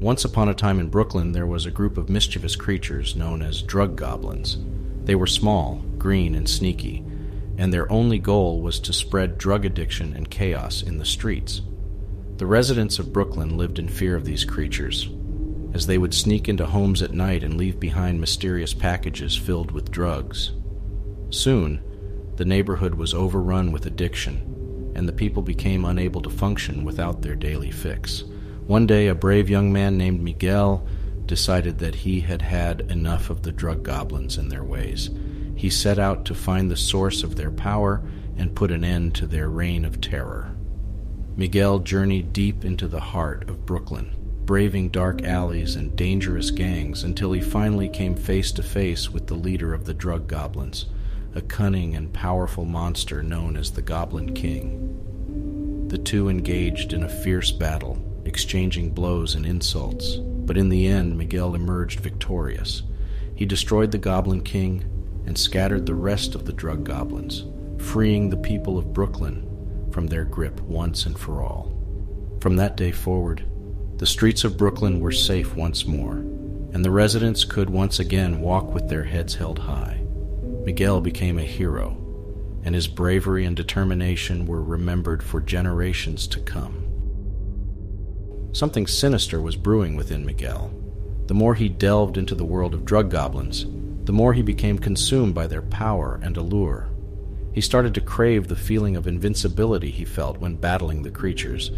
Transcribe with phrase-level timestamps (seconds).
[0.00, 3.62] Once upon a time in Brooklyn, there was a group of mischievous creatures known as
[3.62, 4.56] drug goblins.
[5.02, 7.04] They were small, green, and sneaky,
[7.56, 11.62] and their only goal was to spread drug addiction and chaos in the streets.
[12.36, 15.08] The residents of Brooklyn lived in fear of these creatures,
[15.74, 19.90] as they would sneak into homes at night and leave behind mysterious packages filled with
[19.90, 20.52] drugs.
[21.30, 21.82] Soon,
[22.36, 27.34] the neighborhood was overrun with addiction, and the people became unable to function without their
[27.34, 28.22] daily fix.
[28.68, 30.86] One day, a brave young man named Miguel
[31.24, 35.08] decided that he had had enough of the drug goblins and their ways.
[35.56, 38.02] He set out to find the source of their power
[38.36, 40.54] and put an end to their reign of terror.
[41.34, 44.14] Miguel journeyed deep into the heart of Brooklyn,
[44.44, 49.34] braving dark alleys and dangerous gangs until he finally came face to face with the
[49.34, 50.84] leader of the drug goblins,
[51.34, 55.86] a cunning and powerful monster known as the Goblin King.
[55.88, 61.16] The two engaged in a fierce battle exchanging blows and insults, but in the end,
[61.16, 62.82] Miguel emerged victorious.
[63.34, 64.84] He destroyed the Goblin King
[65.26, 67.44] and scattered the rest of the drug goblins,
[67.78, 69.44] freeing the people of Brooklyn
[69.90, 71.72] from their grip once and for all.
[72.40, 73.44] From that day forward,
[73.96, 76.16] the streets of Brooklyn were safe once more,
[76.72, 80.00] and the residents could once again walk with their heads held high.
[80.64, 81.96] Miguel became a hero,
[82.62, 86.87] and his bravery and determination were remembered for generations to come.
[88.52, 90.72] Something sinister was brewing within Miguel.
[91.26, 93.66] The more he delved into the world of drug goblins,
[94.04, 96.88] the more he became consumed by their power and allure.
[97.52, 101.68] He started to crave the feeling of invincibility he felt when battling the creatures,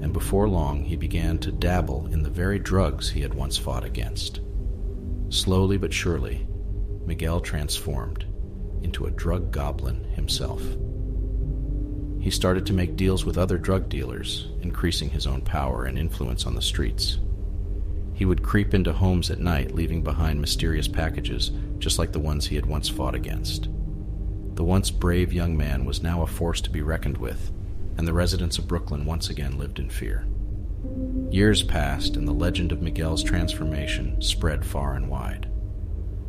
[0.00, 3.84] and before long he began to dabble in the very drugs he had once fought
[3.84, 4.40] against.
[5.28, 6.46] Slowly but surely,
[7.04, 8.24] Miguel transformed
[8.82, 10.62] into a drug goblin himself.
[12.26, 16.44] He started to make deals with other drug dealers, increasing his own power and influence
[16.44, 17.18] on the streets.
[18.14, 22.44] He would creep into homes at night, leaving behind mysterious packages, just like the ones
[22.44, 23.68] he had once fought against.
[24.56, 27.52] The once brave young man was now a force to be reckoned with,
[27.96, 30.26] and the residents of Brooklyn once again lived in fear.
[31.30, 35.48] Years passed, and the legend of Miguel's transformation spread far and wide.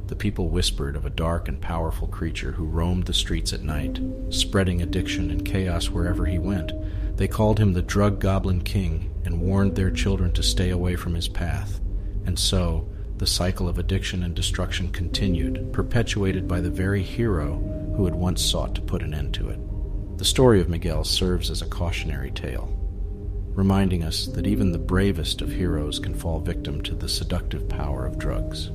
[0.07, 3.99] The people whispered of a dark and powerful creature who roamed the streets at night,
[4.29, 6.71] spreading addiction and chaos wherever he went.
[7.17, 11.13] They called him the Drug Goblin King and warned their children to stay away from
[11.13, 11.81] his path.
[12.25, 17.57] And so, the cycle of addiction and destruction continued, perpetuated by the very hero
[17.97, 19.59] who had once sought to put an end to it.
[20.17, 22.73] The story of Miguel serves as a cautionary tale,
[23.55, 28.05] reminding us that even the bravest of heroes can fall victim to the seductive power
[28.05, 28.71] of drugs.